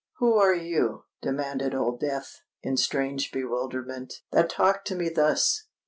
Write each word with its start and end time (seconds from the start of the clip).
"Who 0.17 0.33
are 0.37 0.55
you," 0.55 1.03
demanded 1.21 1.75
Old 1.75 1.99
Death, 1.99 2.41
in 2.63 2.75
strange 2.75 3.31
bewilderment, 3.31 4.11
"that 4.31 4.49
talk 4.49 4.83
to 4.85 4.95
me 4.95 5.09
thus?" 5.09 5.67